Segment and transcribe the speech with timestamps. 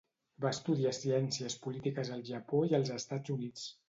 [0.43, 3.67] Va estudiar Ciències Polítiques al Japó i als Estats Units.